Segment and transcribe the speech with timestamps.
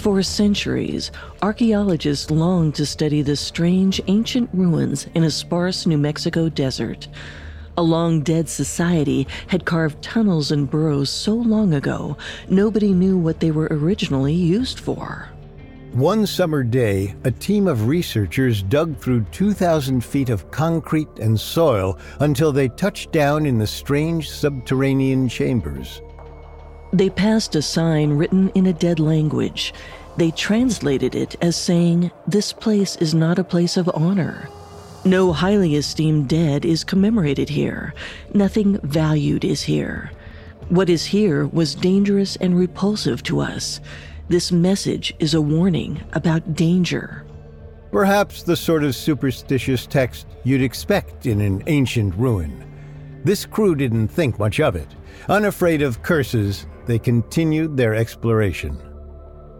[0.00, 1.10] For centuries,
[1.42, 7.06] archaeologists longed to study the strange ancient ruins in a sparse New Mexico desert.
[7.76, 12.16] A long dead society had carved tunnels and burrows so long ago,
[12.48, 15.28] nobody knew what they were originally used for.
[15.92, 21.98] One summer day, a team of researchers dug through 2,000 feet of concrete and soil
[22.20, 26.00] until they touched down in the strange subterranean chambers.
[26.92, 29.72] They passed a sign written in a dead language.
[30.16, 34.48] They translated it as saying, This place is not a place of honor.
[35.04, 37.94] No highly esteemed dead is commemorated here.
[38.34, 40.10] Nothing valued is here.
[40.68, 43.80] What is here was dangerous and repulsive to us.
[44.28, 47.24] This message is a warning about danger.
[47.90, 52.69] Perhaps the sort of superstitious text you'd expect in an ancient ruin.
[53.24, 54.88] This crew didn't think much of it.
[55.28, 58.78] Unafraid of curses, they continued their exploration.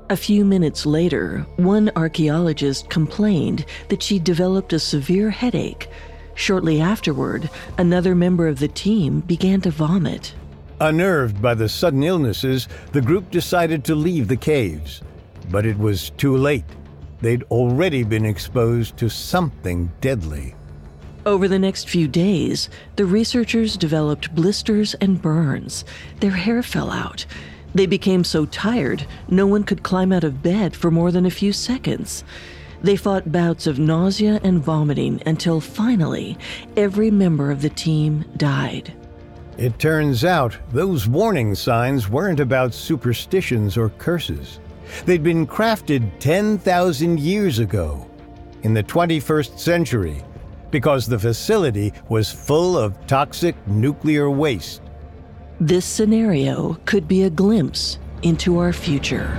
[0.09, 5.89] A few minutes later, one archaeologist complained that she developed a severe headache.
[6.35, 10.35] Shortly afterward, another member of the team began to vomit.
[10.81, 15.03] Unnerved by the sudden illnesses, the group decided to leave the caves.
[15.51, 16.65] But it was too late.
[17.21, 20.55] They'd already been exposed to something deadly.
[21.27, 25.85] Over the next few days, the researchers developed blisters and burns.
[26.21, 27.27] Their hair fell out.
[27.75, 31.31] They became so tired, no one could climb out of bed for more than a
[31.31, 32.25] few seconds.
[32.83, 36.39] They fought bouts of nausea and vomiting until finally,
[36.77, 38.95] every member of the team died.
[39.59, 44.59] It turns out those warning signs weren't about superstitions or curses.
[45.05, 48.09] They'd been crafted 10,000 years ago,
[48.63, 50.25] in the 21st century,
[50.71, 54.83] because the facility was full of toxic nuclear waste.
[55.61, 59.39] This scenario could be a glimpse into our future.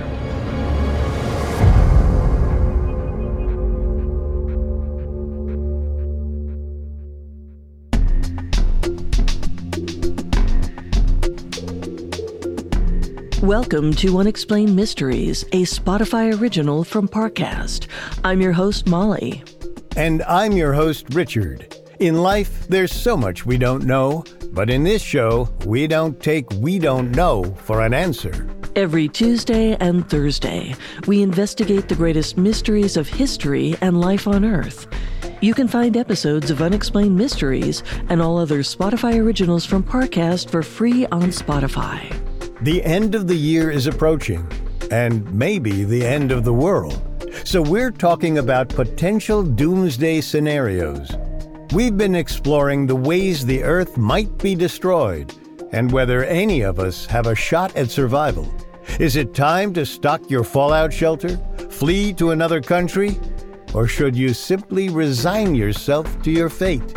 [13.42, 17.88] Welcome to Unexplained Mysteries, a Spotify original from Parcast.
[18.22, 19.42] I'm your host, Molly.
[19.96, 21.76] And I'm your host, Richard.
[22.00, 26.50] In life, there's so much we don't know, but in this show, we don't take
[26.52, 28.48] we don't know for an answer.
[28.74, 30.74] Every Tuesday and Thursday,
[31.06, 34.86] we investigate the greatest mysteries of history and life on Earth.
[35.42, 40.62] You can find episodes of Unexplained Mysteries and all other Spotify originals from Parcast for
[40.62, 42.00] free on Spotify.
[42.62, 44.50] The end of the year is approaching,
[44.90, 47.11] and maybe the end of the world.
[47.44, 51.10] So we're talking about potential doomsday scenarios.
[51.72, 55.34] We've been exploring the ways the Earth might be destroyed
[55.72, 58.52] and whether any of us have a shot at survival.
[59.00, 61.38] Is it time to stock your fallout shelter,
[61.70, 63.18] flee to another country,
[63.74, 66.94] or should you simply resign yourself to your fate?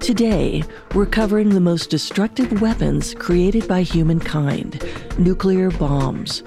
[0.00, 0.64] Today,
[0.94, 4.82] we're covering the most destructive weapons created by humankind
[5.18, 6.42] nuclear bombs.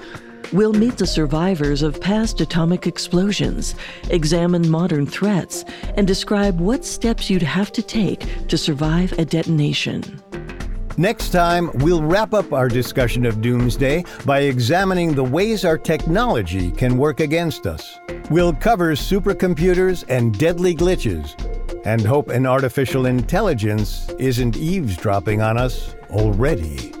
[0.52, 3.74] We'll meet the survivors of past atomic explosions,
[4.10, 5.64] examine modern threats,
[5.96, 10.02] and describe what steps you'd have to take to survive a detonation.
[10.98, 16.70] Next time, we'll wrap up our discussion of doomsday by examining the ways our technology
[16.70, 17.98] can work against us.
[18.30, 21.34] We'll cover supercomputers and deadly glitches
[21.86, 26.92] and hope an artificial intelligence isn't eavesdropping on us already.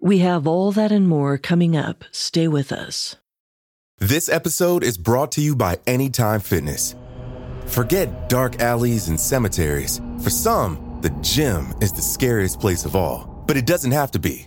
[0.00, 2.04] We have all that and more coming up.
[2.12, 3.16] Stay with us.
[3.98, 6.94] This episode is brought to you by Anytime Fitness.
[7.66, 10.00] Forget dark alleys and cemeteries.
[10.22, 14.20] For some, the gym is the scariest place of all, but it doesn't have to
[14.20, 14.46] be.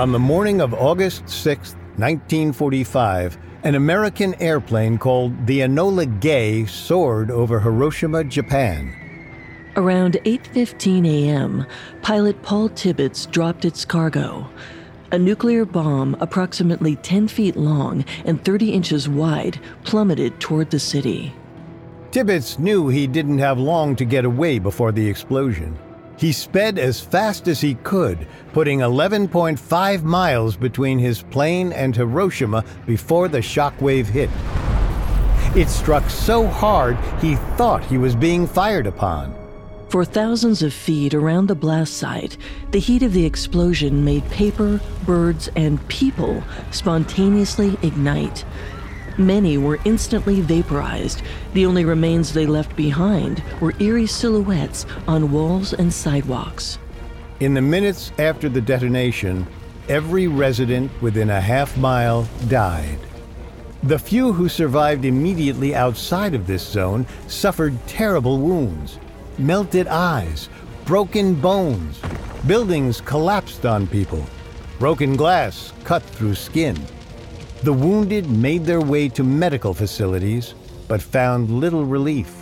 [0.00, 7.30] On the morning of August 6, 1945, an American airplane called the Enola Gay soared
[7.30, 8.94] over Hiroshima, Japan.
[9.76, 11.66] Around 8:15 a.m.,
[12.00, 14.48] pilot Paul Tibbets dropped its cargo.
[15.12, 21.34] A nuclear bomb approximately 10 feet long and 30 inches wide plummeted toward the city.
[22.10, 25.78] Tibbets knew he didn't have long to get away before the explosion.
[26.20, 32.62] He sped as fast as he could, putting 11.5 miles between his plane and Hiroshima
[32.84, 34.28] before the shockwave hit.
[35.56, 39.34] It struck so hard he thought he was being fired upon.
[39.88, 42.36] For thousands of feet around the blast site,
[42.70, 48.44] the heat of the explosion made paper, birds, and people spontaneously ignite.
[49.20, 51.20] Many were instantly vaporized.
[51.52, 56.78] The only remains they left behind were eerie silhouettes on walls and sidewalks.
[57.40, 59.46] In the minutes after the detonation,
[59.90, 62.98] every resident within a half mile died.
[63.82, 68.98] The few who survived immediately outside of this zone suffered terrible wounds
[69.36, 70.48] melted eyes,
[70.86, 72.00] broken bones.
[72.46, 74.24] Buildings collapsed on people.
[74.78, 76.78] Broken glass cut through skin.
[77.62, 80.54] The wounded made their way to medical facilities,
[80.88, 82.34] but found little relief.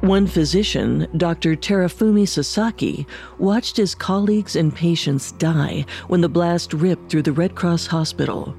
[0.00, 1.54] One physician, Dr.
[1.54, 3.06] Terufumi Sasaki,
[3.38, 8.56] watched his colleagues and patients die when the blast ripped through the Red Cross hospital.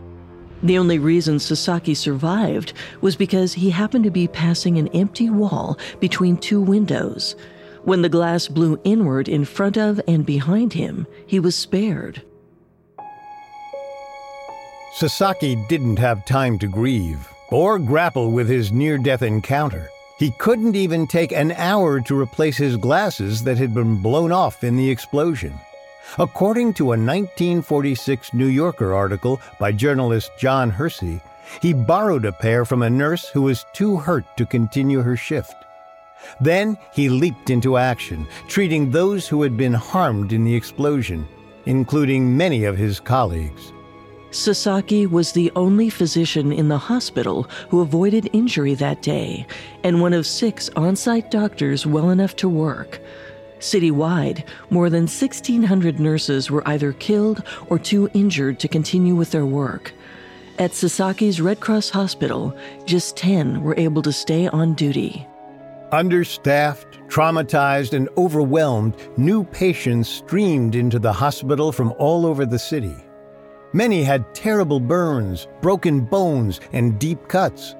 [0.63, 2.71] The only reason Sasaki survived
[3.01, 7.35] was because he happened to be passing an empty wall between two windows.
[7.83, 12.23] When the glass blew inward in front of and behind him, he was spared.
[14.95, 19.89] Sasaki didn't have time to grieve or grapple with his near death encounter.
[20.17, 24.63] He couldn't even take an hour to replace his glasses that had been blown off
[24.63, 25.53] in the explosion.
[26.17, 31.19] According to a 1946 New Yorker article by journalist John Hersey,
[31.61, 35.55] he borrowed a pair from a nurse who was too hurt to continue her shift.
[36.39, 41.27] Then he leaped into action, treating those who had been harmed in the explosion,
[41.65, 43.73] including many of his colleagues.
[44.35, 49.47] Sasaki was the only physician in the hospital who avoided injury that day,
[49.81, 52.99] and one of six on site doctors well enough to work.
[53.59, 59.45] Citywide, more than 1,600 nurses were either killed or too injured to continue with their
[59.45, 59.93] work.
[60.59, 62.53] At Sasaki's Red Cross Hospital,
[62.83, 65.25] just 10 were able to stay on duty.
[65.93, 73.04] Understaffed, traumatized, and overwhelmed, new patients streamed into the hospital from all over the city.
[73.75, 77.75] Many had terrible burns, broken bones, and deep cuts.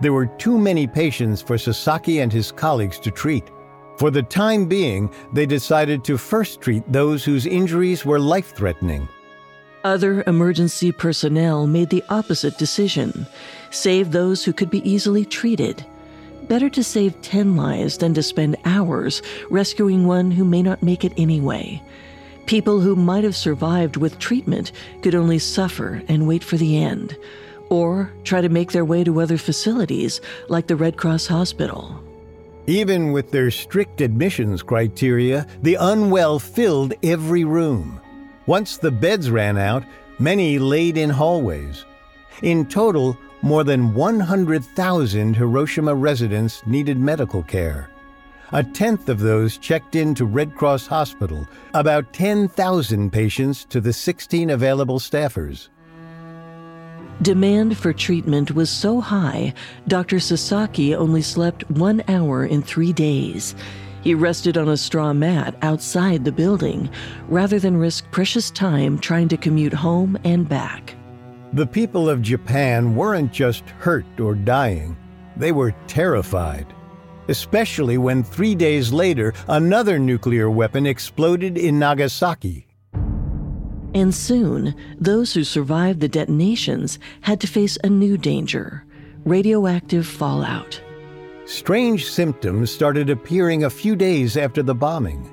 [0.00, 3.42] There were too many patients for Sasaki and his colleagues to treat.
[3.98, 9.08] For the time being, they decided to first treat those whose injuries were life threatening.
[9.82, 13.26] Other emergency personnel made the opposite decision
[13.70, 15.84] save those who could be easily treated.
[16.44, 21.04] Better to save 10 lives than to spend hours rescuing one who may not make
[21.04, 21.82] it anyway.
[22.46, 24.72] People who might have survived with treatment
[25.02, 27.16] could only suffer and wait for the end,
[27.70, 32.02] or try to make their way to other facilities like the Red Cross Hospital.
[32.66, 38.00] Even with their strict admissions criteria, the unwell filled every room.
[38.46, 39.84] Once the beds ran out,
[40.18, 41.84] many laid in hallways.
[42.42, 47.90] In total, more than 100,000 Hiroshima residents needed medical care.
[48.54, 51.44] A tenth of those checked into Red Cross Hospital,
[51.74, 55.70] about 10,000 patients to the 16 available staffers.
[57.20, 59.54] Demand for treatment was so high,
[59.88, 60.20] Dr.
[60.20, 63.56] Sasaki only slept one hour in three days.
[64.02, 66.88] He rested on a straw mat outside the building
[67.26, 70.94] rather than risk precious time trying to commute home and back.
[71.54, 74.96] The people of Japan weren't just hurt or dying,
[75.36, 76.72] they were terrified.
[77.28, 82.66] Especially when three days later, another nuclear weapon exploded in Nagasaki.
[83.94, 88.84] And soon, those who survived the detonations had to face a new danger
[89.24, 90.78] radioactive fallout.
[91.46, 95.30] Strange symptoms started appearing a few days after the bombing.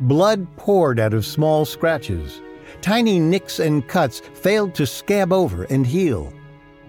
[0.00, 2.42] Blood poured out of small scratches.
[2.82, 6.32] Tiny nicks and cuts failed to scab over and heal.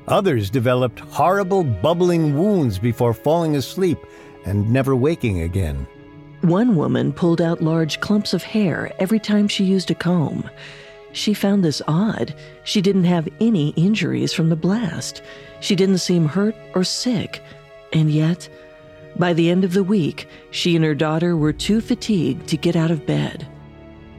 [0.07, 3.99] Others developed horrible bubbling wounds before falling asleep,
[4.45, 5.87] and never waking again.
[6.41, 10.49] One woman pulled out large clumps of hair every time she used a comb.
[11.13, 12.33] She found this odd.
[12.63, 15.21] She didn't have any injuries from the blast.
[15.59, 17.43] She didn't seem hurt or sick.
[17.93, 18.49] And yet,
[19.17, 22.75] by the end of the week, she and her daughter were too fatigued to get
[22.75, 23.47] out of bed.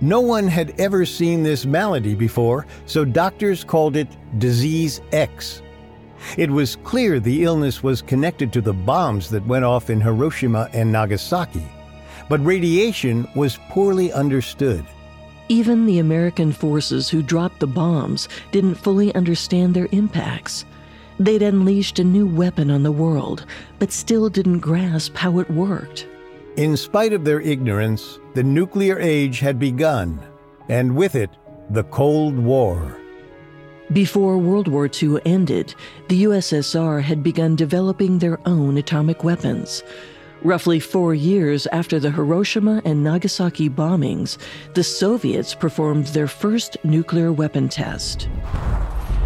[0.00, 5.62] No one had ever seen this malady before, so doctors called it Disease X.
[6.37, 10.69] It was clear the illness was connected to the bombs that went off in Hiroshima
[10.73, 11.67] and Nagasaki,
[12.29, 14.85] but radiation was poorly understood.
[15.49, 20.64] Even the American forces who dropped the bombs didn't fully understand their impacts.
[21.19, 23.45] They'd unleashed a new weapon on the world,
[23.79, 26.07] but still didn't grasp how it worked.
[26.57, 30.21] In spite of their ignorance, the nuclear age had begun,
[30.69, 31.31] and with it,
[31.71, 33.01] the Cold War.
[33.92, 35.75] Before World War II ended,
[36.08, 39.82] the USSR had begun developing their own atomic weapons.
[40.42, 44.38] Roughly four years after the Hiroshima and Nagasaki bombings,
[44.75, 48.28] the Soviets performed their first nuclear weapon test.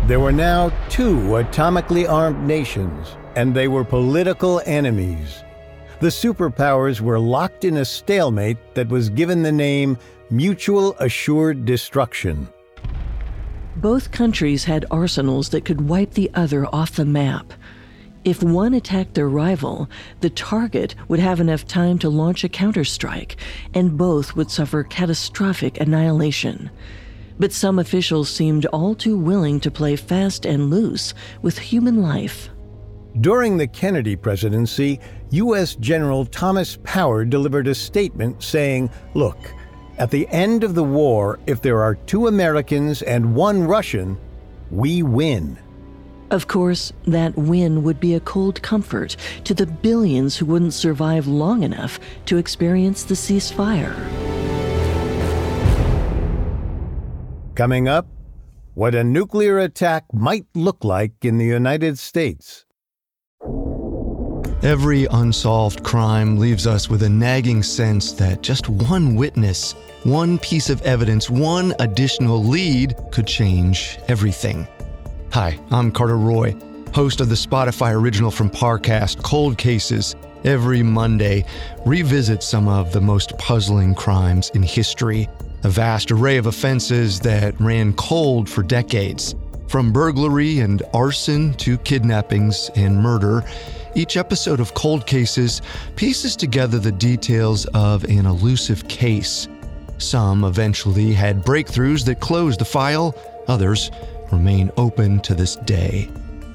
[0.07, 5.45] There were now two atomically armed nations, and they were political enemies.
[6.01, 9.97] The superpowers were locked in a stalemate that was given the name
[10.31, 12.49] Mutual Assured Destruction.
[13.77, 17.53] Both countries had arsenals that could wipe the other off the map.
[18.25, 19.89] If one attacked their rival,
[20.21, 23.37] the target would have enough time to launch a counterstrike,
[23.75, 26.71] and both would suffer catastrophic annihilation.
[27.39, 32.49] But some officials seemed all too willing to play fast and loose with human life.
[33.21, 35.75] During the Kennedy presidency, U.S.
[35.77, 39.55] General Thomas Power delivered a statement saying, Look,
[39.99, 44.19] at the end of the war, if there are two Americans and one Russian,
[44.71, 45.59] we win.
[46.31, 51.27] Of course, that win would be a cold comfort to the billions who wouldn't survive
[51.27, 53.95] long enough to experience the ceasefire.
[57.55, 58.07] Coming up,
[58.75, 62.66] what a nuclear attack might look like in the United States.
[64.67, 70.71] Every unsolved crime leaves us with a nagging sense that just one witness, one piece
[70.71, 74.67] of evidence, one additional lead could change everything.
[75.31, 76.57] Hi, I'm Carter Roy,
[76.93, 80.17] host of the Spotify original from Parcast, Cold Cases.
[80.43, 81.45] Every Monday,
[81.85, 85.29] revisit some of the most puzzling crimes in history
[85.63, 89.37] a vast array of offenses that ran cold for decades.
[89.69, 93.45] From burglary and arson to kidnappings and murder,
[93.97, 95.63] each episode of Cold Cases
[95.97, 99.49] pieces together the details of an elusive case.
[99.99, 103.15] Some eventually had breakthroughs that closed the file,
[103.49, 103.91] others
[104.31, 106.11] remain open to this day.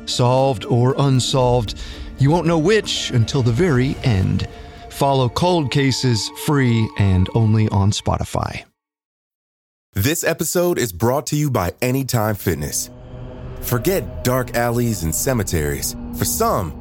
[0.06, 1.82] Solved or unsolved,
[2.20, 4.48] you won't know which until the very end.
[4.90, 8.64] Follow Cold Cases free and only on Spotify.
[9.94, 12.90] This episode is brought to you by Anytime Fitness.
[13.62, 15.96] Forget dark alleys and cemeteries.
[16.18, 16.81] For some,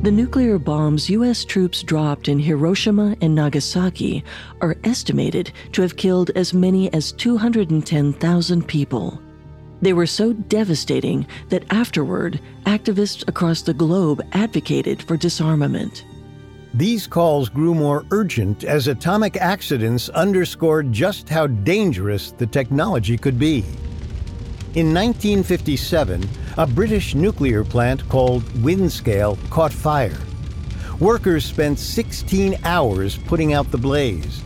[0.00, 1.44] The nuclear bombs U.S.
[1.44, 4.22] troops dropped in Hiroshima and Nagasaki
[4.60, 9.20] are estimated to have killed as many as 210,000 people.
[9.82, 16.04] They were so devastating that afterward, activists across the globe advocated for disarmament.
[16.74, 23.38] These calls grew more urgent as atomic accidents underscored just how dangerous the technology could
[23.38, 23.64] be.
[24.74, 30.18] In 1957, a British nuclear plant called Windscale caught fire.
[31.00, 34.42] Workers spent 16 hours putting out the blaze.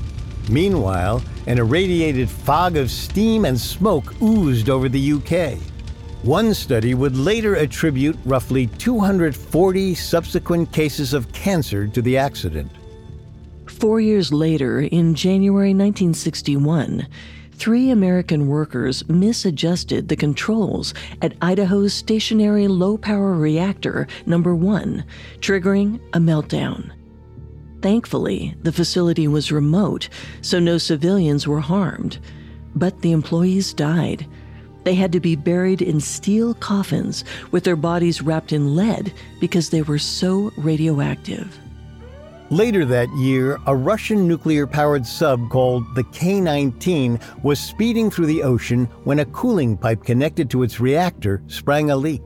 [0.49, 5.59] Meanwhile, an irradiated fog of steam and smoke oozed over the UK.
[6.23, 12.71] One study would later attribute roughly 240 subsequent cases of cancer to the accident.
[13.67, 17.09] Four years later, in January 1961,
[17.62, 20.92] three American workers misadjusted the controls
[21.23, 25.04] at Idaho's stationary low power reactor number one,
[25.38, 26.90] triggering a meltdown.
[27.81, 30.09] Thankfully, the facility was remote,
[30.40, 32.19] so no civilians were harmed,
[32.75, 34.26] but the employees died.
[34.83, 39.71] They had to be buried in steel coffins with their bodies wrapped in lead because
[39.71, 41.57] they were so radioactive.
[42.52, 48.26] Later that year, a Russian nuclear powered sub called the K 19 was speeding through
[48.26, 52.21] the ocean when a cooling pipe connected to its reactor sprang a leak.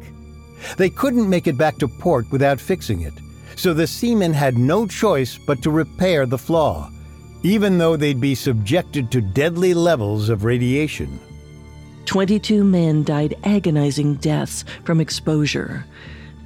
[0.79, 3.13] They couldn't make it back to port without fixing it,
[3.55, 6.91] so the seamen had no choice but to repair the flaw,
[7.45, 11.21] even though they'd be subjected to deadly levels of radiation.
[12.07, 15.87] 22 men died agonizing deaths from exposure.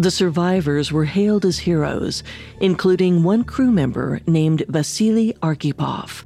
[0.01, 2.23] The survivors were hailed as heroes,
[2.63, 6.25] including one crew member named Vasily Arkhipov.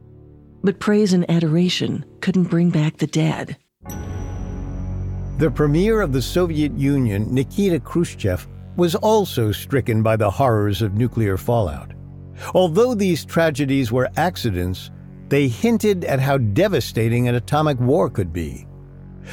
[0.62, 3.57] But praise and adoration couldn't bring back the dead.
[5.38, 10.95] The premier of the Soviet Union, Nikita Khrushchev, was also stricken by the horrors of
[10.95, 11.95] nuclear fallout.
[12.54, 14.93] Although these tragedies were accidents,
[15.31, 18.69] they hinted at how devastating an atomic war could be.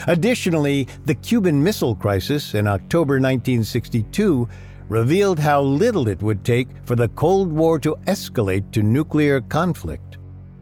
[0.07, 4.47] Additionally, the Cuban Missile Crisis in October 1962
[4.89, 10.17] revealed how little it would take for the Cold War to escalate to nuclear conflict.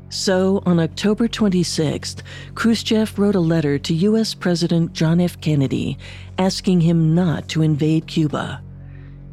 [0.09, 2.23] So, on October 26th,
[2.55, 4.33] Khrushchev wrote a letter to U.S.
[4.33, 5.39] President John F.
[5.39, 5.97] Kennedy
[6.37, 8.63] asking him not to invade Cuba.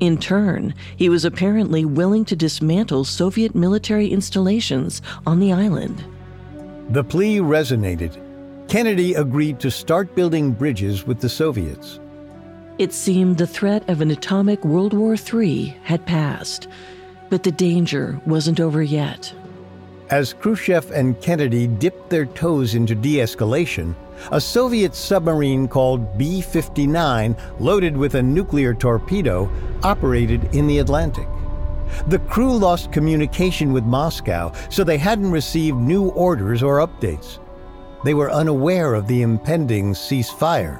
[0.01, 6.05] In turn, he was apparently willing to dismantle Soviet military installations on the island.
[6.91, 8.26] The plea resonated.
[8.69, 12.01] Kennedy agreed to start building bridges with the Soviets.
[12.79, 16.67] It seemed the threat of an atomic World War III had passed,
[17.31, 19.33] but the danger wasn't over yet.
[20.11, 23.95] As Khrushchev and Kennedy dipped their toes into de escalation,
[24.33, 29.49] a Soviet submarine called B 59, loaded with a nuclear torpedo,
[29.85, 31.29] operated in the Atlantic.
[32.09, 37.39] The crew lost communication with Moscow, so they hadn't received new orders or updates.
[38.07, 40.79] They were unaware of the impending ceasefire.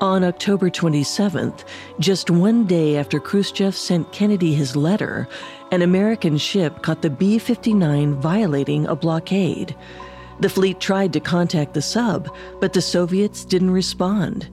[0.00, 1.62] On October 27th,
[2.00, 5.28] just one day after Khrushchev sent Kennedy his letter,
[5.70, 9.76] an American ship caught the B 59 violating a blockade.
[10.40, 14.50] The fleet tried to contact the sub, but the Soviets didn't respond.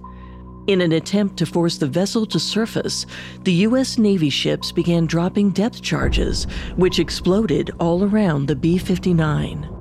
[0.67, 3.07] In an attempt to force the vessel to surface,
[3.41, 3.97] the U.S.
[3.97, 6.43] Navy ships began dropping depth charges,
[6.75, 9.80] which exploded all around the B 59.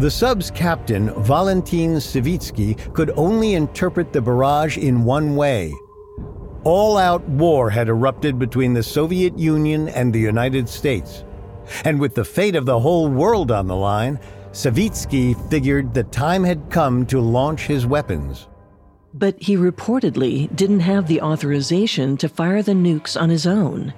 [0.00, 5.74] The sub's captain, Valentin Savitsky, could only interpret the barrage in one way.
[6.64, 11.24] All out war had erupted between the Soviet Union and the United States.
[11.84, 14.18] And with the fate of the whole world on the line,
[14.52, 18.48] Savitsky figured the time had come to launch his weapons.
[19.12, 23.92] But he reportedly didn't have the authorization to fire the nukes on his own.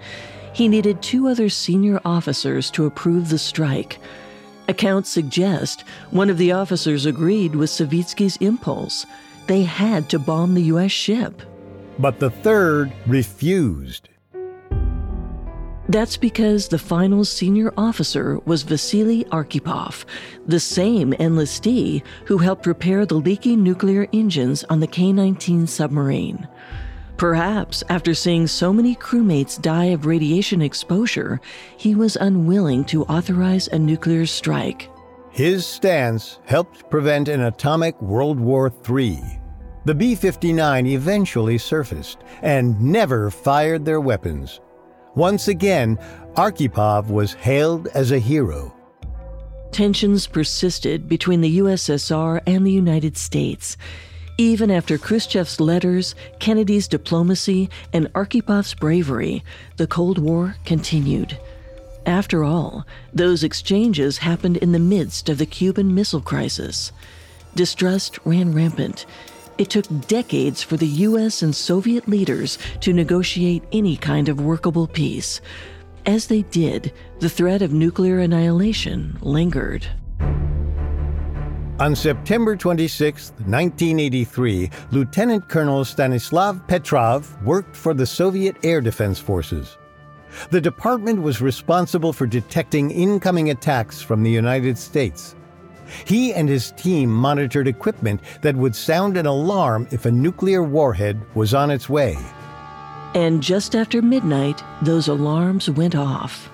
[0.52, 4.00] He needed two other senior officers to approve the strike.
[4.68, 9.06] Accounts suggest one of the officers agreed with Savitsky's impulse.
[9.46, 10.92] They had to bomb the U.S.
[10.92, 11.42] ship.
[11.98, 14.08] But the third refused.
[15.88, 20.04] That's because the final senior officer was Vasily Arkhipov,
[20.46, 26.48] the same enlistee who helped repair the leaky nuclear engines on the K 19 submarine.
[27.16, 31.40] Perhaps after seeing so many crewmates die of radiation exposure,
[31.76, 34.88] he was unwilling to authorize a nuclear strike.
[35.30, 39.40] His stance helped prevent an atomic World War III.
[39.84, 44.60] The B 59 eventually surfaced and never fired their weapons.
[45.14, 45.98] Once again,
[46.36, 48.74] Arkhipov was hailed as a hero.
[49.72, 53.76] Tensions persisted between the USSR and the United States.
[54.38, 59.44] Even after Khrushchev's letters, Kennedy's diplomacy, and Arkhipov's bravery,
[59.76, 61.38] the Cold War continued.
[62.06, 66.92] After all, those exchanges happened in the midst of the Cuban Missile Crisis.
[67.54, 69.06] Distrust ran rampant,
[69.58, 74.86] it took decades for the US and Soviet leaders to negotiate any kind of workable
[74.86, 75.40] peace.
[76.06, 79.86] As they did, the threat of nuclear annihilation lingered.
[81.82, 89.78] On September 26, 1983, Lieutenant Colonel Stanislav Petrov worked for the Soviet Air Defense Forces.
[90.50, 95.34] The department was responsible for detecting incoming attacks from the United States.
[96.04, 101.20] He and his team monitored equipment that would sound an alarm if a nuclear warhead
[101.34, 102.16] was on its way.
[103.16, 106.48] And just after midnight, those alarms went off.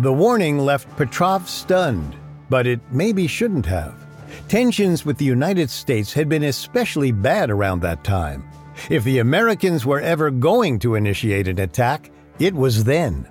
[0.00, 2.16] The warning left Petrov stunned,
[2.50, 4.07] but it maybe shouldn't have.
[4.48, 8.48] Tensions with the United States had been especially bad around that time.
[8.90, 13.28] If the Americans were ever going to initiate an attack, it was then.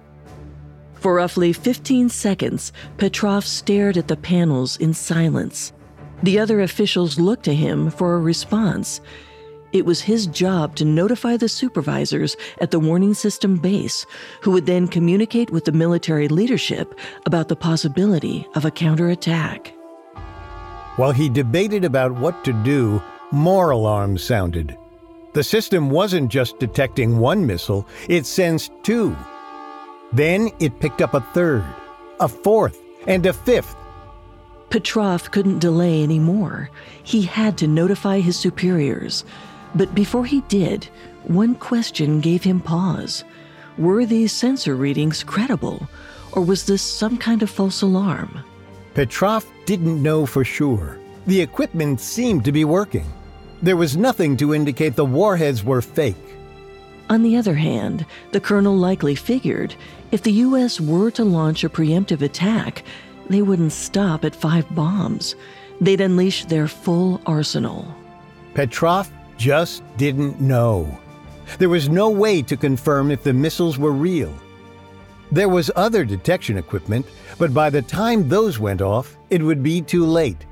[0.95, 5.71] For roughly 15 seconds, Petrov stared at the panels in silence.
[6.23, 8.99] The other officials looked to him for a response.
[9.71, 14.05] It was his job to notify the supervisors at the warning system base,
[14.41, 19.76] who would then communicate with the military leadership about the possibility of a counterattack.
[20.97, 24.75] While he debated about what to do, more alarms sounded.
[25.33, 29.15] The system wasn't just detecting one missile, it sensed two.
[30.11, 31.63] Then it picked up a third,
[32.19, 33.75] a fourth, and a fifth.
[34.71, 36.71] Petrov couldn't delay anymore.
[37.03, 39.23] He had to notify his superiors.
[39.75, 40.85] But before he did,
[41.25, 43.23] one question gave him pause.
[43.77, 45.87] Were these sensor readings credible,
[46.31, 48.43] or was this some kind of false alarm?
[48.97, 50.97] Petrov didn't know for sure.
[51.27, 53.05] The equipment seemed to be working.
[53.61, 56.15] There was nothing to indicate the warheads were fake.
[57.07, 59.75] On the other hand, the colonel likely figured
[60.11, 60.81] if the U.S.
[60.81, 62.83] were to launch a preemptive attack,
[63.29, 65.35] they wouldn't stop at five bombs.
[65.79, 67.85] They'd unleash their full arsenal.
[68.55, 70.99] Petrov just didn't know.
[71.59, 74.33] There was no way to confirm if the missiles were real.
[75.31, 77.05] There was other detection equipment,
[77.37, 80.45] but by the time those went off, it would be too late.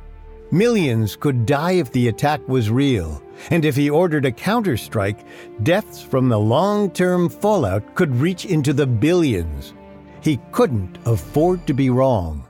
[0.51, 5.25] Millions could die if the attack was real, and if he ordered a counterstrike,
[5.63, 9.73] deaths from the long term fallout could reach into the billions.
[10.21, 12.45] He couldn't afford to be wrong.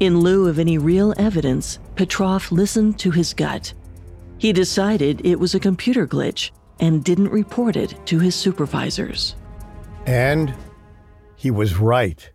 [0.00, 3.72] In lieu of any real evidence, Petrov listened to his gut.
[4.38, 6.50] He decided it was a computer glitch
[6.80, 9.34] and didn't report it to his supervisors.
[10.06, 10.54] And
[11.36, 12.28] he was right.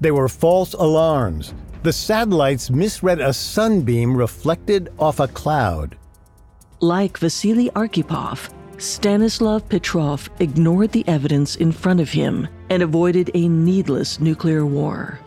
[0.00, 1.54] They were false alarms.
[1.82, 5.96] The satellites misread a sunbeam reflected off a cloud.
[6.80, 13.48] Like Vasily Arkhipov, Stanislav Petrov ignored the evidence in front of him and avoided a
[13.48, 15.20] needless nuclear war.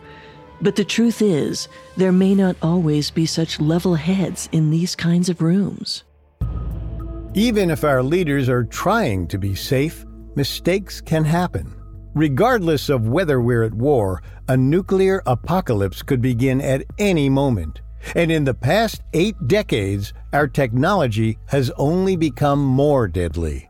[0.60, 5.28] But the truth is, there may not always be such level heads in these kinds
[5.28, 6.04] of rooms.
[7.34, 11.74] Even if our leaders are trying to be safe, mistakes can happen.
[12.16, 17.82] Regardless of whether we're at war, a nuclear apocalypse could begin at any moment.
[18.14, 23.68] And in the past eight decades, our technology has only become more deadly.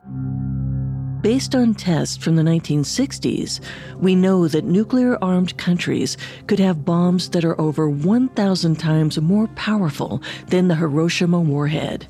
[1.22, 3.58] Based on tests from the 1960s,
[3.96, 9.48] we know that nuclear armed countries could have bombs that are over 1,000 times more
[9.56, 12.06] powerful than the Hiroshima warhead.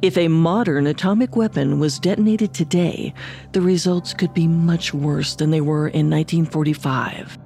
[0.00, 3.12] If a modern atomic weapon was detonated today,
[3.50, 7.36] the results could be much worse than they were in 1945.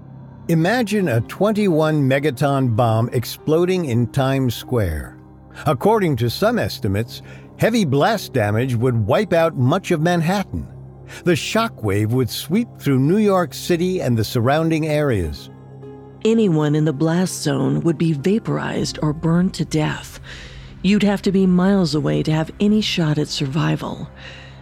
[0.49, 5.17] Imagine a 21 megaton bomb exploding in Times Square.
[5.65, 7.23] According to some estimates,
[7.59, 10.69] heavy blast damage would wipe out much of Manhattan.
[11.25, 15.49] The shockwave would sweep through New York City and the surrounding areas.
[16.27, 20.12] Anyone in the blast zone would be vaporized or burned to death.
[20.85, 24.11] You'd have to be miles away to have any shot at survival.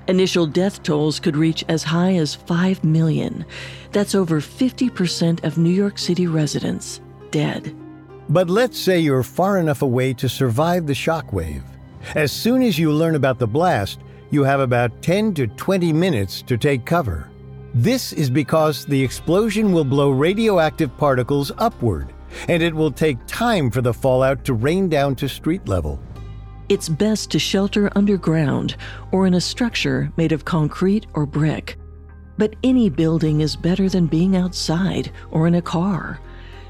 [0.07, 3.47] Initial death tolls could reach as high as 5 million.
[3.93, 7.75] That's over 50% of New York City residents dead.
[8.29, 11.63] But let's say you're far enough away to survive the shockwave.
[12.15, 16.43] As soon as you learn about the blast, you have about 10 to 20 minutes
[16.43, 17.31] to take cover.
[17.73, 22.13] This is because the explosion will blow radioactive particles upward,
[22.49, 26.01] and it will take time for the fallout to rain down to street level
[26.71, 28.77] it's best to shelter underground
[29.11, 31.77] or in a structure made of concrete or brick.
[32.39, 36.21] But any building is better than being outside or in a car.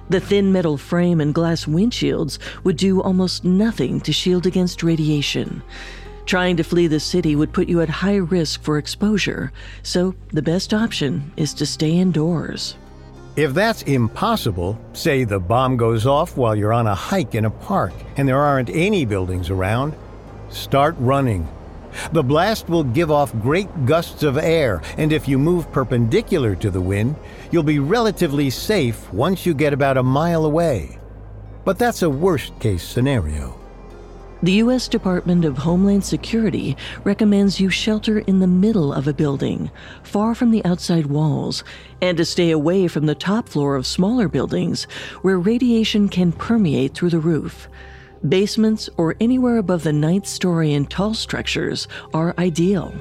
[0.08, 5.62] The thin metal frame and glass windshields would do almost nothing to shield against radiation.
[6.24, 10.42] Trying to flee the city would put you at high risk for exposure, so the
[10.42, 12.74] best option is to stay indoors.
[13.36, 17.50] If that's impossible, say the bomb goes off while you're on a hike in a
[17.50, 19.94] park and there aren't any buildings around,
[20.48, 21.48] start running.
[22.12, 26.70] The blast will give off great gusts of air, and if you move perpendicular to
[26.70, 27.16] the wind,
[27.50, 30.98] you'll be relatively safe once you get about a mile away.
[31.64, 33.60] But that's a worst case scenario.
[34.42, 34.88] The U.S.
[34.88, 36.74] Department of Homeland Security
[37.05, 39.70] recommends you shelter in the middle of a building,
[40.03, 41.62] far from the outside walls,
[42.00, 44.85] and to stay away from the top floor of smaller buildings
[45.20, 47.68] where radiation can permeate through the roof.
[48.26, 52.94] Basements or anywhere above the ninth story in tall structures are ideal.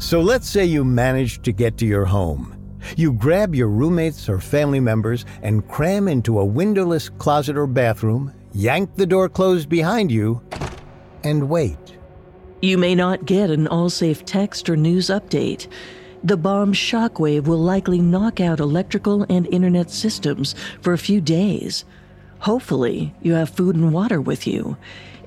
[0.00, 2.56] So let's say you manage to get to your home.
[2.96, 8.32] You grab your roommates or family members and cram into a windowless closet or bathroom
[8.58, 10.42] yank the door closed behind you,
[11.22, 11.96] and wait.
[12.60, 15.68] You may not get an all safe text or news update.
[16.24, 21.84] The bomb's shockwave will likely knock out electrical and internet systems for a few days.
[22.40, 24.76] Hopefully, you have food and water with you.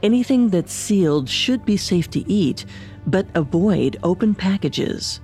[0.03, 2.65] Anything that's sealed should be safe to eat,
[3.07, 5.21] but avoid open packages.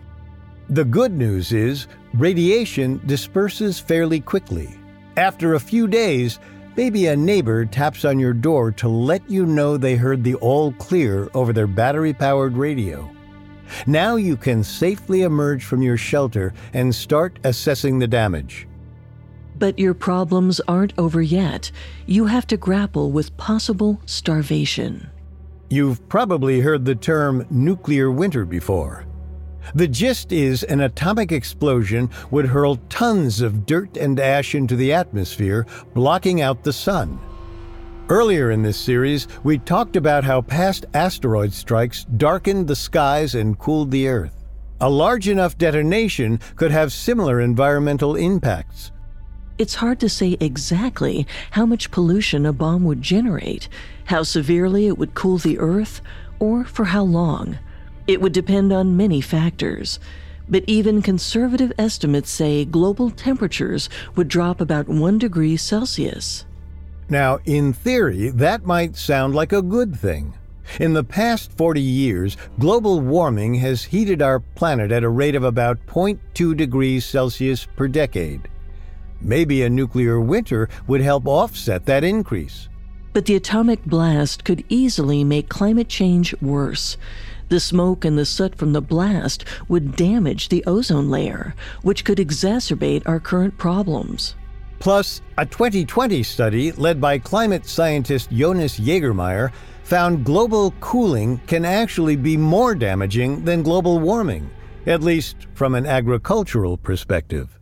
[0.70, 4.70] The good news is radiation disperses fairly quickly.
[5.18, 6.40] After a few days,
[6.78, 10.72] maybe a neighbor taps on your door to let you know they heard the all
[10.74, 13.10] clear over their battery powered radio.
[13.88, 18.68] Now you can safely emerge from your shelter and start assessing the damage.
[19.58, 21.72] But your problems aren't over yet.
[22.06, 25.10] You have to grapple with possible starvation.
[25.70, 29.06] You've probably heard the term nuclear winter before.
[29.76, 34.94] The gist is an atomic explosion would hurl tons of dirt and ash into the
[34.94, 37.20] atmosphere, blocking out the sun.
[38.10, 43.60] Earlier in this series, we talked about how past asteroid strikes darkened the skies and
[43.60, 44.46] cooled the Earth.
[44.80, 48.92] A large enough detonation could have similar environmental impacts.
[49.58, 53.68] It's hard to say exactly how much pollution a bomb would generate,
[54.06, 56.02] how severely it would cool the Earth,
[56.40, 57.58] or for how long.
[58.08, 60.00] It would depend on many factors.
[60.50, 66.46] But even conservative estimates say global temperatures would drop about 1 degree Celsius.
[67.10, 70.34] Now, in theory, that might sound like a good thing.
[70.80, 75.44] In the past 40 years, global warming has heated our planet at a rate of
[75.44, 78.48] about 0.2 degrees Celsius per decade.
[79.22, 82.70] Maybe a nuclear winter would help offset that increase.
[83.14, 86.98] But the atomic blast could easily make climate change worse.
[87.50, 92.18] The smoke and the soot from the blast would damage the ozone layer, which could
[92.18, 94.36] exacerbate our current problems.
[94.80, 99.52] Plus, a 2020 study led by climate scientist Jonas Jägermeyr
[99.84, 104.50] found global cooling can actually be more damaging than global warming,
[104.86, 107.58] at least from an agricultural perspective.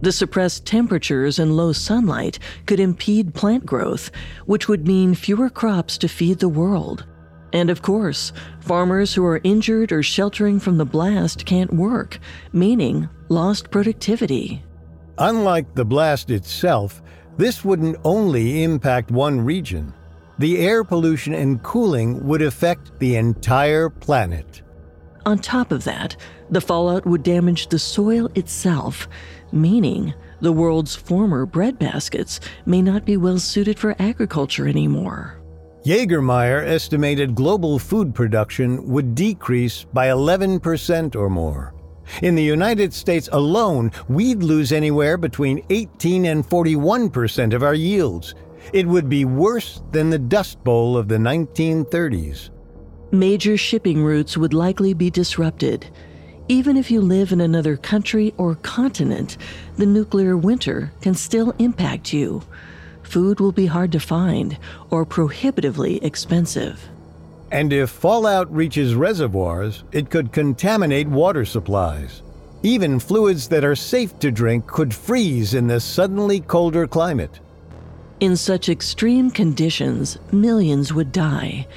[0.00, 4.10] The suppressed temperatures and low sunlight could impede plant growth,
[4.46, 7.06] which would mean fewer crops to feed the world.
[7.54, 12.18] And of course, farmers who are injured or sheltering from the blast can't work,
[12.52, 14.64] meaning lost productivity.
[15.18, 17.00] Unlike the blast itself,
[17.36, 19.94] this wouldn't only impact one region.
[20.40, 24.62] The air pollution and cooling would affect the entire planet.
[25.24, 26.16] On top of that,
[26.50, 29.08] the fallout would damage the soil itself,
[29.52, 35.40] meaning the world's former bread baskets may not be well suited for agriculture anymore.
[35.84, 41.74] Jägermeyr estimated global food production would decrease by 11% or more.
[42.22, 48.34] In the United States alone, we'd lose anywhere between 18 and 41% of our yields.
[48.72, 52.48] It would be worse than the Dust Bowl of the 1930s.
[53.10, 55.86] Major shipping routes would likely be disrupted.
[56.48, 59.36] Even if you live in another country or continent,
[59.76, 62.42] the nuclear winter can still impact you
[63.14, 64.58] food will be hard to find
[64.90, 66.80] or prohibitively expensive.
[67.52, 72.22] And if fallout reaches reservoirs, it could contaminate water supplies.
[72.64, 77.38] Even fluids that are safe to drink could freeze in the suddenly colder climate.
[78.18, 81.68] In such extreme conditions, millions would die.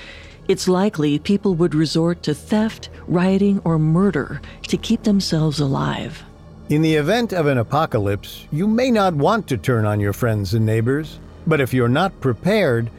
[0.48, 6.24] It's likely people would resort to theft, rioting, or murder to keep themselves alive.
[6.70, 10.56] In the event of an apocalypse, you may not want to turn on your friends
[10.56, 12.90] and neighbors, but if you're not prepared,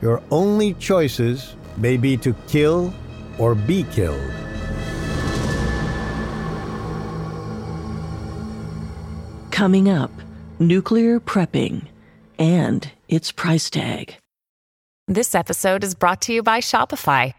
[0.00, 2.92] your only choices may be to kill
[3.38, 4.32] or be killed.
[9.50, 10.10] Coming up,
[10.58, 11.86] nuclear prepping
[12.38, 14.16] and its price tag.
[15.08, 17.34] This episode is brought to you by Shopify.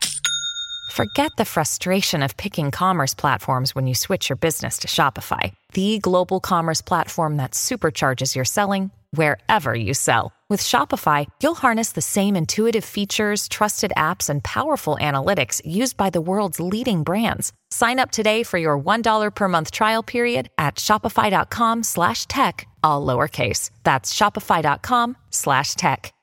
[0.91, 5.99] Forget the frustration of picking commerce platforms when you switch your business to Shopify, the
[5.99, 10.33] global commerce platform that supercharges your selling wherever you sell.
[10.49, 16.09] With Shopify, you'll harness the same intuitive features, trusted apps, and powerful analytics used by
[16.09, 17.53] the world's leading brands.
[17.69, 23.05] Sign up today for your $1 per month trial period at shopify.com slash tech, all
[23.05, 23.69] lowercase.
[23.83, 26.13] That's shopify.com slash tech.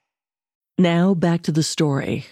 [0.77, 2.27] Now back to the story.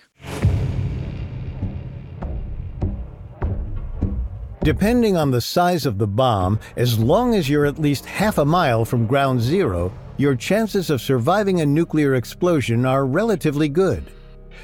[4.64, 8.44] Depending on the size of the bomb, as long as you're at least half a
[8.44, 14.04] mile from ground zero, your chances of surviving a nuclear explosion are relatively good,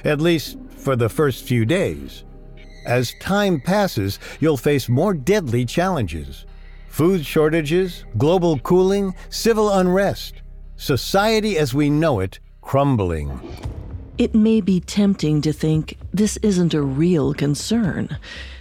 [0.05, 2.25] at least for the first few days.
[2.87, 6.47] As time passes, you'll face more deadly challenges
[6.89, 10.43] food shortages, global cooling, civil unrest,
[10.77, 13.41] society as we know it crumbling.
[14.19, 18.19] It may be tempting to think this isn't a real concern.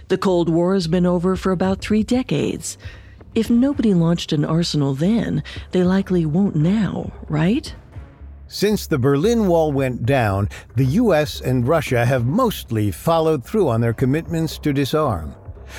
[0.08, 2.78] The Cold War has been over for about three decades.
[3.34, 7.72] If nobody launched an arsenal then, they likely won't now, right?
[8.48, 13.80] Since the Berlin Wall went down, the US and Russia have mostly followed through on
[13.80, 15.36] their commitments to disarm.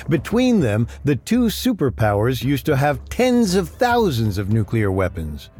[0.08, 5.50] Between them, the two superpowers used to have tens of thousands of nuclear weapons.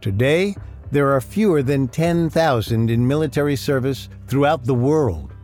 [0.00, 0.56] Today,
[0.90, 5.35] there are fewer than 10,000 in military service throughout the world.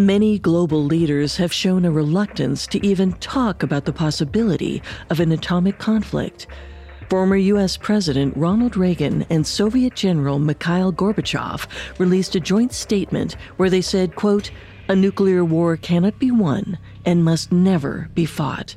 [0.00, 4.80] Many global leaders have shown a reluctance to even talk about the possibility
[5.10, 6.46] of an atomic conflict.
[7.10, 7.76] Former U.S.
[7.76, 11.66] President Ronald Reagan and Soviet General Mikhail Gorbachev
[11.98, 14.52] released a joint statement where they said, quote,
[14.88, 18.76] a nuclear war cannot be won and must never be fought.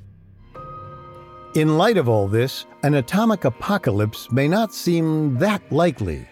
[1.54, 6.28] In light of all this, an atomic apocalypse may not seem that likely.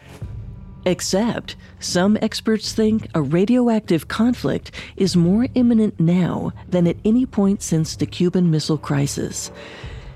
[0.86, 7.62] Except, some experts think a radioactive conflict is more imminent now than at any point
[7.62, 9.52] since the Cuban Missile Crisis.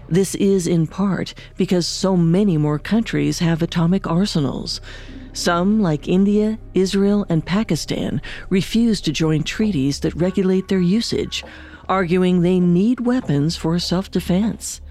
[0.07, 4.79] This is in part because so many more countries have atomic arsenals.
[5.33, 11.43] Some, like India, Israel, and Pakistan, refuse to join treaties that regulate their usage,
[11.89, 14.81] arguing they need weapons for self defense.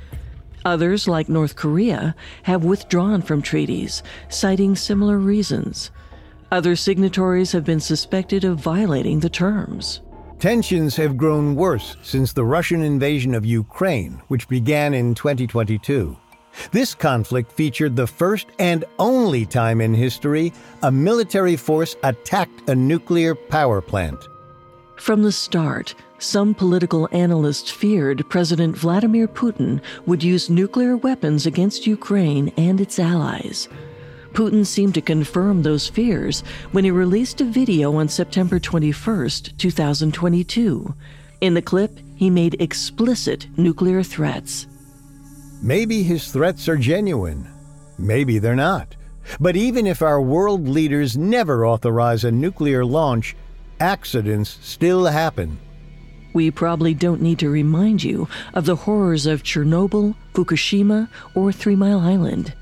[0.65, 5.91] Others, like North Korea, have withdrawn from treaties, citing similar reasons.
[6.51, 10.03] Other signatories have been suspected of violating the terms.
[10.39, 16.17] Tensions have grown worse since the Russian invasion of Ukraine, which began in 2022.
[16.71, 22.75] This conflict featured the first and only time in history a military force attacked a
[22.75, 24.29] nuclear power plant.
[24.97, 31.87] From the start, some political analysts feared President Vladimir Putin would use nuclear weapons against
[31.87, 33.69] Ukraine and its allies.
[34.33, 40.95] Putin seemed to confirm those fears when he released a video on September 21, 2022.
[41.41, 44.69] In the clip, he made explicit nuclear threats.
[45.61, 47.47] Maybe his threats are genuine.
[47.99, 48.95] Maybe they're not.
[49.41, 53.37] But even if our world leaders never authorize a nuclear launch,
[53.81, 55.59] accidents still happen.
[56.35, 61.77] We probably don't need to remind you of the horrors of Chernobyl, Fukushima, or Three
[61.77, 62.55] Mile Island.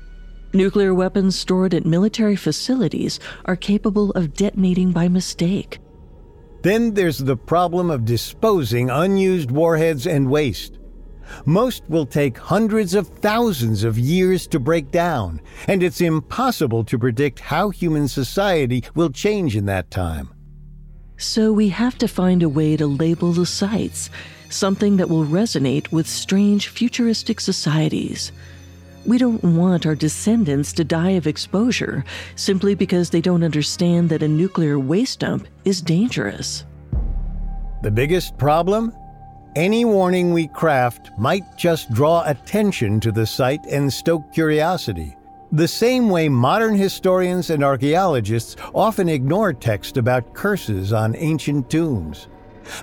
[0.53, 5.79] Nuclear weapons stored at military facilities are capable of detonating by mistake.
[6.61, 10.77] Then there's the problem of disposing unused warheads and waste.
[11.45, 16.99] Most will take hundreds of thousands of years to break down, and it's impossible to
[16.99, 20.33] predict how human society will change in that time.
[21.21, 24.09] So we have to find a way to label the sites,
[24.49, 28.31] something that will resonate with strange futuristic societies.
[29.05, 32.03] We don't want our descendants to die of exposure
[32.35, 36.65] simply because they don't understand that a nuclear waste dump is dangerous.
[37.83, 38.91] The biggest problem?
[39.55, 45.15] Any warning we craft might just draw attention to the site and stoke curiosity.
[45.53, 52.29] The same way modern historians and archaeologists often ignore text about curses on ancient tombs.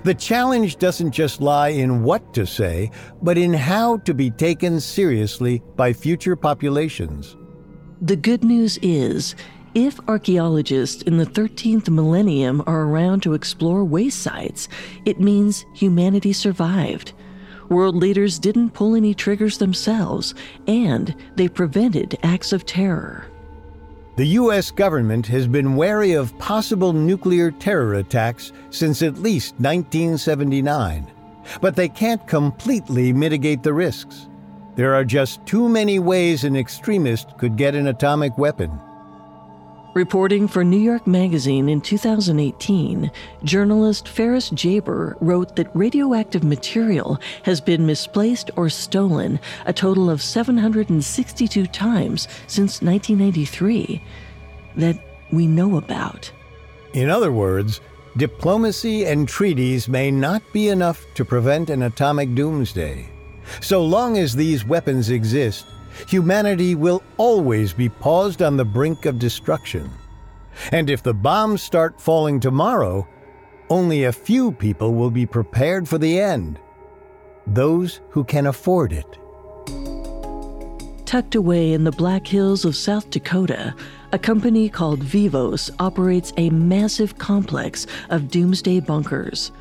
[0.03, 2.91] The challenge doesn't just lie in what to say,
[3.23, 7.35] but in how to be taken seriously by future populations.
[8.01, 9.35] The good news is,
[9.73, 14.67] if archaeologists in the 13th millennium are around to explore waste sites,
[15.05, 17.13] it means humanity survived.
[17.69, 20.33] World leaders didn't pull any triggers themselves,
[20.65, 23.27] and they prevented acts of terror.
[24.15, 24.71] The U.S.
[24.71, 31.07] government has been wary of possible nuclear terror attacks since at least 1979,
[31.61, 34.27] but they can't completely mitigate the risks.
[34.75, 38.71] There are just too many ways an extremist could get an atomic weapon.
[39.95, 43.09] Reporting for New York Magazine in 2018,
[43.43, 50.21] journalist Ferris Jabr wrote that radioactive material has been misplaced or stolen a total of
[50.21, 53.99] 762 times since 1993
[54.75, 54.99] that
[55.31, 56.31] we know about.
[56.93, 57.81] In other words,
[58.15, 63.09] diplomacy and treaties may not be enough to prevent an atomic doomsday.
[63.59, 65.65] So long as these weapons exist,
[66.07, 69.89] humanity will always be paused on the brink of destruction.
[70.71, 73.07] And if the bombs start falling tomorrow,
[73.69, 76.59] only a few people will be prepared for the end
[77.47, 79.17] those who can afford it.
[81.05, 83.73] Tucked away in the Black Hills of South Dakota,
[84.11, 89.51] a company called Vivos operates a massive complex of doomsday bunkers.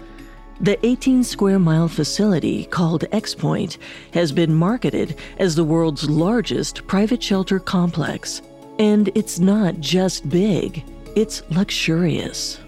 [0.61, 3.79] The 18 square mile facility, called X Point,
[4.13, 8.43] has been marketed as the world's largest private shelter complex.
[8.81, 10.83] And it's not just big,
[11.15, 12.59] it's luxurious.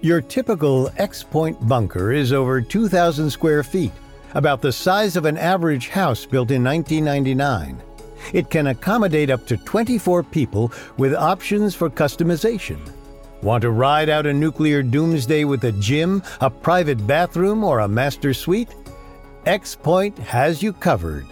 [0.00, 3.92] Your typical X Point bunker is over 2,000 square feet,
[4.34, 7.80] about the size of an average house built in 1999.
[8.32, 12.80] It can accommodate up to 24 people with options for customization.
[13.42, 17.88] Want to ride out a nuclear doomsday with a gym, a private bathroom, or a
[17.88, 18.74] master suite?
[19.46, 21.24] X Point has you covered.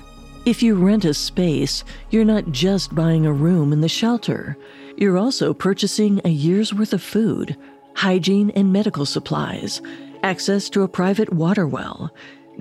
[0.44, 4.56] If you rent a space, you're not just buying a room in the shelter.
[4.96, 7.56] You're also purchasing a year's worth of food,
[7.96, 9.82] hygiene and medical supplies,
[10.22, 12.14] access to a private water well,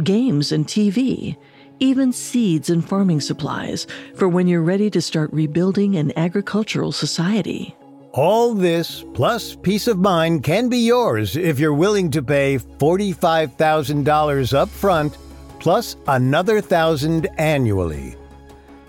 [0.04, 1.38] games and TV,
[1.80, 3.86] even seeds and farming supplies
[4.16, 7.76] for when you're ready to start rebuilding an agricultural society.
[8.16, 14.54] All this plus peace of mind can be yours if you're willing to pay $45,000
[14.54, 15.18] up front
[15.60, 18.16] plus another thousand annually.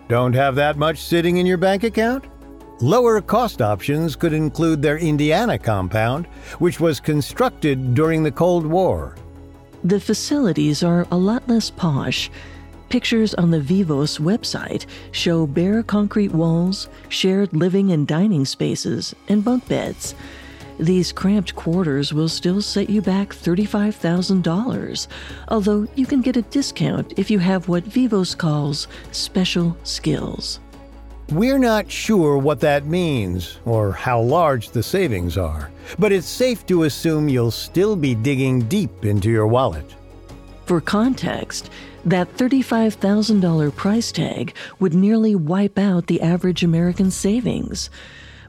[0.07, 2.27] Don't have that much sitting in your bank account?
[2.81, 6.27] Lower cost options could include their Indiana compound,
[6.61, 9.16] which was constructed during the Cold War.
[9.83, 12.31] The facilities are a lot less posh.
[12.89, 19.45] Pictures on the Vivos website show bare concrete walls, shared living and dining spaces, and
[19.45, 20.14] bunk beds.
[20.78, 25.09] These cramped quarters will still set you back $35,000,
[25.49, 30.61] although you can get a discount if you have what Vivos calls special skills.
[31.30, 36.64] We're not sure what that means or how large the savings are, but it's safe
[36.66, 39.93] to assume you'll still be digging deep into your wallet.
[40.66, 41.70] For context,
[42.07, 47.90] that $35,000 price tag would nearly wipe out the average American savings.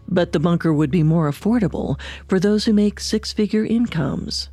[0.08, 4.50] But the bunker would be more affordable for those who make six figure incomes.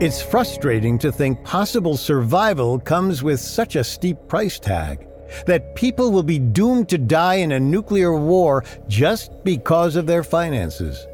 [0.00, 5.06] It's frustrating to think possible survival comes with such a steep price tag
[5.46, 10.22] that people will be doomed to die in a nuclear war just because of their
[10.22, 11.04] finances.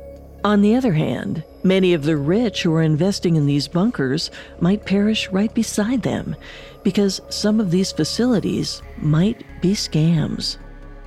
[0.44, 4.86] On the other hand, many of the rich who are investing in these bunkers might
[4.86, 6.36] perish right beside them
[6.84, 10.58] because some of these facilities might be scams.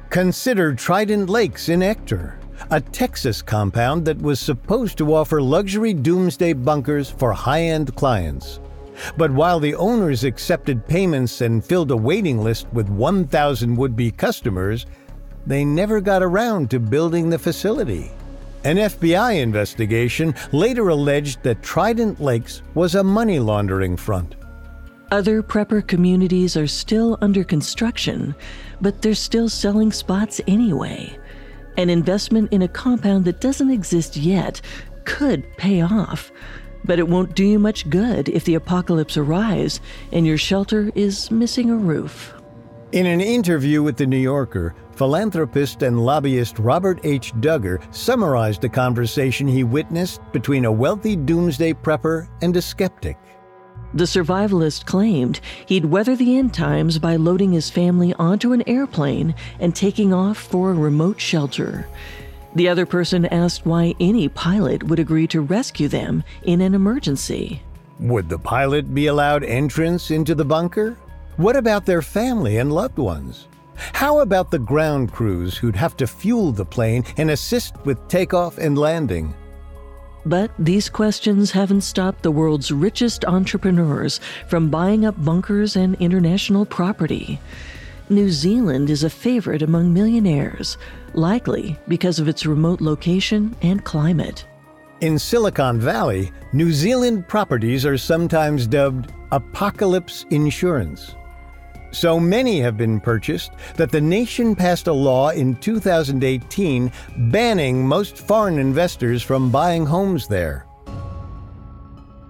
[0.09, 2.39] Consider Trident Lakes in Ector,
[2.71, 8.59] a Texas compound that was supposed to offer luxury doomsday bunkers for high end clients.
[9.15, 14.09] But while the owners accepted payments and filled a waiting list with 1,000 would be
[14.09, 14.87] customers,
[15.45, 18.11] they never got around to building the facility.
[18.63, 24.35] An FBI investigation later alleged that Trident Lakes was a money laundering front.
[25.11, 28.35] Other prepper communities are still under construction,
[28.81, 31.17] but they're still selling spots anyway.
[31.77, 34.59] An investment in a compound that doesn't exist yet
[35.05, 36.31] could pay off,
[36.83, 39.79] but it won't do you much good if the apocalypse arrives
[40.11, 42.33] and your shelter is missing a roof.
[42.93, 47.33] In an interview with The New Yorker, philanthropist and lobbyist Robert H.
[47.41, 53.17] Dugger summarized a conversation he witnessed between a wealthy doomsday prepper and a skeptic.
[53.93, 59.35] The survivalist claimed he'd weather the end times by loading his family onto an airplane
[59.59, 61.89] and taking off for a remote shelter.
[62.55, 67.61] The other person asked why any pilot would agree to rescue them in an emergency.
[67.99, 70.97] Would the pilot be allowed entrance into the bunker?
[71.37, 73.47] What about their family and loved ones?
[73.75, 78.57] How about the ground crews who'd have to fuel the plane and assist with takeoff
[78.57, 79.35] and landing?
[80.25, 86.65] But these questions haven't stopped the world's richest entrepreneurs from buying up bunkers and international
[86.65, 87.39] property.
[88.09, 90.79] New Zealand is a favorite among millionaires,
[91.13, 94.43] likely because of its remote location and climate.
[95.01, 101.13] In Silicon Valley, New Zealand properties are sometimes dubbed apocalypse insurance.
[101.91, 108.17] So many have been purchased that the nation passed a law in 2018 banning most
[108.17, 110.65] foreign investors from buying homes there.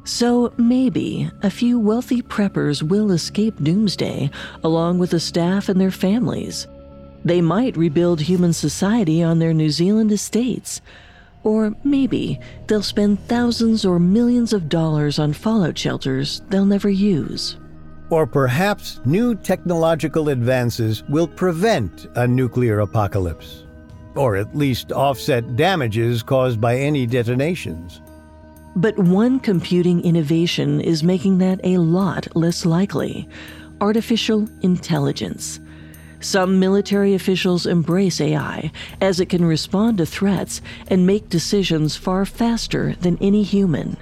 [0.03, 4.31] So maybe a few wealthy preppers will escape doomsday
[4.63, 6.65] along with the staff and their families.
[7.25, 10.81] They might rebuild human society on their New Zealand estates.
[11.43, 17.57] Or maybe they'll spend thousands or millions of dollars on fallout shelters they'll never use.
[18.09, 23.65] Or perhaps new technological advances will prevent a nuclear apocalypse,
[24.15, 28.01] or at least offset damages caused by any detonations.
[28.77, 33.27] But one computing innovation is making that a lot less likely
[33.81, 35.59] artificial intelligence.
[36.19, 42.25] Some military officials embrace AI as it can respond to threats and make decisions far
[42.25, 43.97] faster than any human.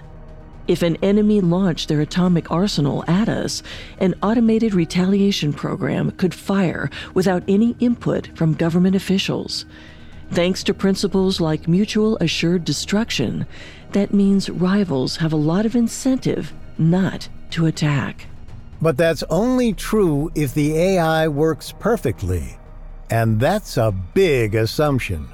[0.67, 3.61] If an enemy launched their atomic arsenal at us,
[3.99, 9.65] an automated retaliation program could fire without any input from government officials.
[10.31, 13.45] Thanks to principles like mutual assured destruction,
[13.91, 18.25] that means rivals have a lot of incentive not to attack.
[18.81, 22.57] But that's only true if the AI works perfectly.
[23.11, 25.27] And that's a big assumption.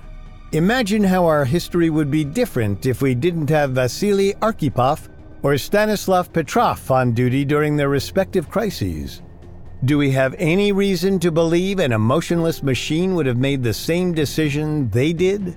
[0.52, 5.08] Imagine how our history would be different if we didn't have Vasily Arkhipov
[5.44, 9.22] or Stanislav Petrov on duty during their respective crises.
[9.84, 14.14] Do we have any reason to believe an emotionless machine would have made the same
[14.14, 15.56] decision they did?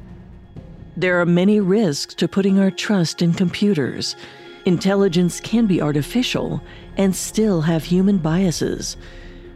[0.97, 4.17] There are many risks to putting our trust in computers.
[4.65, 6.63] Intelligence can be artificial
[6.97, 8.97] and still have human biases.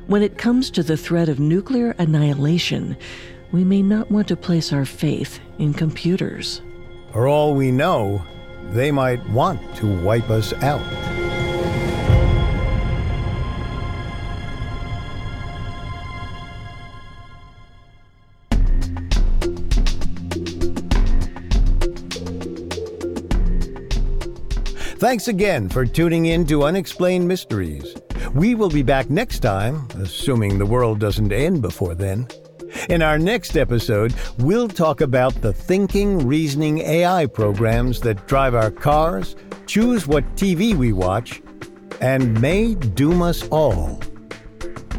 [0.06, 2.96] When it comes to the threat of nuclear annihilation,
[3.52, 6.60] we may not want to place our faith in computers.
[7.12, 8.22] For all we know,
[8.70, 10.82] they might want to wipe us out.
[24.98, 27.94] Thanks again for tuning in to Unexplained Mysteries.
[28.34, 32.26] We will be back next time, assuming the world doesn't end before then.
[32.88, 38.70] In our next episode, we'll talk about the thinking, reasoning AI programs that drive our
[38.70, 41.42] cars, choose what TV we watch,
[42.00, 44.00] and may doom us all.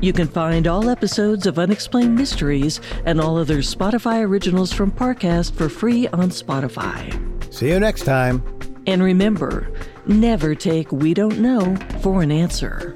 [0.02, 5.54] You can find all episodes of Unexplained Mysteries and all other Spotify originals from Parcast
[5.54, 7.54] for free on Spotify.
[7.54, 8.44] See you next time.
[8.88, 9.72] And remember,
[10.06, 12.96] never take We Don't Know for an answer.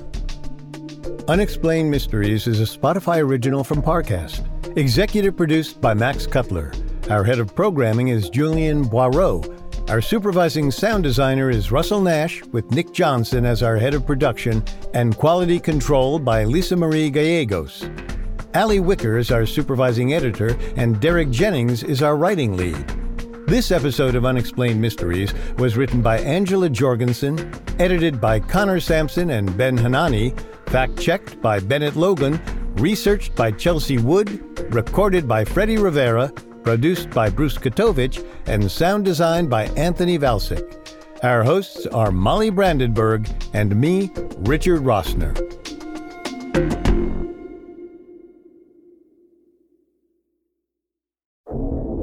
[1.27, 4.47] Unexplained Mysteries is a Spotify original from Parcast.
[4.75, 6.71] Executive produced by Max Cutler.
[7.07, 9.47] Our head of programming is Julian Boireau.
[9.87, 14.63] Our supervising sound designer is Russell Nash, with Nick Johnson as our head of production,
[14.95, 17.87] and quality control by Lisa Marie Gallegos.
[18.55, 22.87] Ali Wicker is our supervising editor, and Derek Jennings is our writing lead.
[23.45, 29.55] This episode of Unexplained Mysteries was written by Angela Jorgensen, edited by Connor Sampson and
[29.55, 30.33] Ben Hanani,
[30.65, 32.41] fact checked by Bennett Logan,
[32.75, 36.29] researched by Chelsea Wood, recorded by Freddie Rivera,
[36.63, 40.79] produced by Bruce Katovich, and sound designed by Anthony Valsic.
[41.23, 45.33] Our hosts are Molly Brandenburg and me, Richard Rossner.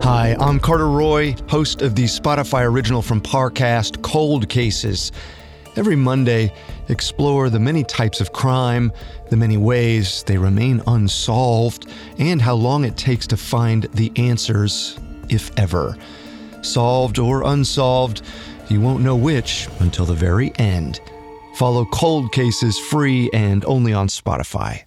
[0.02, 5.12] Hi, I'm Carter Roy, host of the Spotify original from Parcast, Cold Cases.
[5.76, 6.52] Every Monday,
[6.90, 8.92] explore the many types of crime,
[9.30, 11.88] the many ways they remain unsolved,
[12.18, 15.96] and how long it takes to find the answers, if ever.
[16.62, 18.22] Solved or unsolved,
[18.68, 21.00] you won't know which until the very end.
[21.54, 24.82] Follow Cold Cases free and only on Spotify.